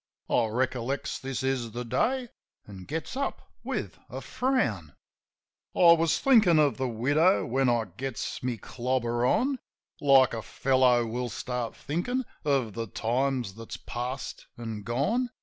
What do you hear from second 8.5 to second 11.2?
clobber on— Like a feller